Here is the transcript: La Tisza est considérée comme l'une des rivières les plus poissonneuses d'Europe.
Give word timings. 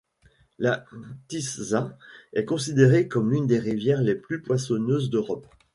La 0.57 0.83
Tisza 1.27 1.95
est 2.33 2.43
considérée 2.45 3.07
comme 3.07 3.29
l'une 3.31 3.45
des 3.45 3.59
rivières 3.59 4.01
les 4.01 4.15
plus 4.15 4.41
poissonneuses 4.41 5.11
d'Europe. 5.11 5.45